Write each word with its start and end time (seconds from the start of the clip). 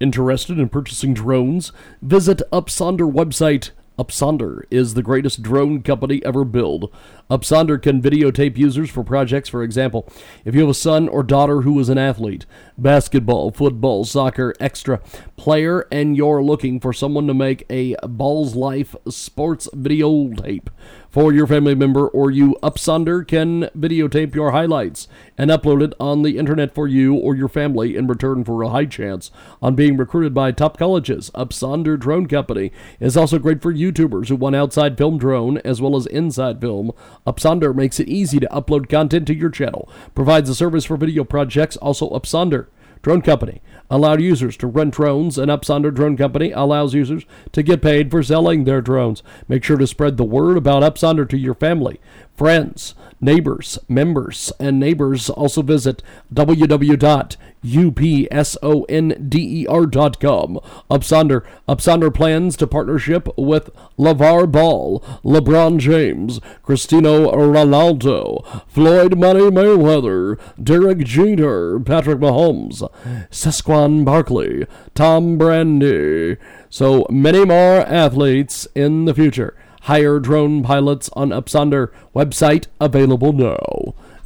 Interested 0.00 0.58
in 0.58 0.68
purchasing 0.68 1.14
drones? 1.14 1.72
Visit 2.02 2.42
Upsonder 2.52 3.10
website 3.10 3.70
Upsonder 3.96 4.64
is 4.70 4.94
the 4.94 5.02
greatest 5.04 5.40
drone 5.40 5.80
company 5.82 6.20
ever 6.24 6.44
built. 6.44 6.92
Upsonder 7.30 7.80
can 7.80 8.02
videotape 8.02 8.58
users 8.58 8.90
for 8.90 9.04
projects, 9.04 9.48
for 9.48 9.62
example, 9.62 10.08
if 10.44 10.54
you 10.54 10.62
have 10.62 10.70
a 10.70 10.74
son 10.74 11.08
or 11.08 11.22
daughter 11.22 11.60
who 11.60 11.78
is 11.78 11.88
an 11.88 11.98
athlete, 11.98 12.44
basketball, 12.76 13.50
football, 13.50 14.04
soccer, 14.04 14.54
extra 14.60 15.00
player, 15.36 15.86
and 15.90 16.16
you're 16.16 16.42
looking 16.42 16.80
for 16.80 16.92
someone 16.92 17.26
to 17.26 17.34
make 17.34 17.64
a 17.70 17.94
Ballislife 18.02 18.94
sports 19.12 19.68
video 19.72 20.28
tape 20.34 20.70
for 21.14 21.32
your 21.32 21.46
family 21.46 21.76
member 21.76 22.08
or 22.08 22.32
you, 22.32 22.56
Upsonder 22.60 23.24
can 23.24 23.70
videotape 23.78 24.34
your 24.34 24.50
highlights 24.50 25.06
and 25.38 25.48
upload 25.48 25.80
it 25.80 25.94
on 26.00 26.22
the 26.22 26.36
internet 26.36 26.74
for 26.74 26.88
you 26.88 27.14
or 27.14 27.36
your 27.36 27.48
family 27.48 27.94
in 27.94 28.08
return 28.08 28.42
for 28.42 28.62
a 28.62 28.70
high 28.70 28.84
chance 28.84 29.30
on 29.62 29.76
being 29.76 29.96
recruited 29.96 30.34
by 30.34 30.50
top 30.50 30.76
colleges. 30.76 31.30
Upsonder 31.36 31.96
Drone 31.96 32.26
Company 32.26 32.72
is 32.98 33.16
also 33.16 33.38
great 33.38 33.62
for 33.62 33.72
YouTubers 33.72 34.26
who 34.26 34.34
want 34.34 34.56
outside 34.56 34.98
film 34.98 35.16
drone 35.16 35.58
as 35.58 35.80
well 35.80 35.94
as 35.94 36.06
inside 36.06 36.60
film. 36.60 36.90
Upsonder 37.24 37.72
makes 37.72 38.00
it 38.00 38.08
easy 38.08 38.40
to 38.40 38.48
upload 38.48 38.88
content 38.88 39.28
to 39.28 39.36
your 39.36 39.50
channel, 39.50 39.88
provides 40.16 40.50
a 40.50 40.54
service 40.54 40.84
for 40.84 40.96
video 40.96 41.22
projects, 41.22 41.76
also 41.76 42.10
Upsonder. 42.10 42.66
Drone 43.04 43.20
Company 43.20 43.60
allowed 43.90 44.22
users 44.22 44.56
to 44.56 44.66
rent 44.66 44.94
drones, 44.94 45.36
and 45.36 45.50
Upsonder 45.50 45.94
Drone 45.94 46.16
Company 46.16 46.52
allows 46.52 46.94
users 46.94 47.26
to 47.52 47.62
get 47.62 47.82
paid 47.82 48.10
for 48.10 48.22
selling 48.22 48.64
their 48.64 48.80
drones. 48.80 49.22
Make 49.46 49.62
sure 49.62 49.76
to 49.76 49.86
spread 49.86 50.16
the 50.16 50.24
word 50.24 50.56
about 50.56 50.82
Upsonder 50.82 51.28
to 51.28 51.36
your 51.36 51.52
family, 51.52 52.00
friends, 52.34 52.94
neighbors, 53.20 53.78
members, 53.88 54.52
and 54.58 54.80
neighbors. 54.80 55.28
Also 55.28 55.60
visit 55.60 56.02
www.upsonder.com. 56.32 57.53
Upsonder. 57.64 59.90
dot 59.90 60.20
com. 60.20 60.60
Upsonder 60.90 62.14
plans 62.14 62.56
to 62.56 62.66
partnership 62.66 63.28
with 63.38 63.70
LaVar 63.98 64.52
Ball, 64.52 65.00
LeBron 65.24 65.78
James, 65.78 66.40
Cristiano 66.62 67.32
Ronaldo, 67.32 68.44
Floyd 68.68 69.18
Money 69.18 69.50
Mayweather, 69.50 70.38
Derek 70.62 70.98
Jeter, 70.98 71.80
Patrick 71.80 72.18
Mahomes, 72.18 72.86
Saquon 73.30 74.04
Barkley, 74.04 74.66
Tom 74.94 75.38
Brady. 75.38 76.36
So 76.68 77.06
many 77.08 77.44
more 77.44 77.80
athletes 77.80 78.68
in 78.74 79.06
the 79.06 79.14
future. 79.14 79.56
Hire 79.82 80.18
drone 80.18 80.62
pilots 80.62 81.10
on 81.12 81.28
Upsonder 81.28 81.92
website 82.14 82.66
available 82.80 83.32
now. 83.32 83.73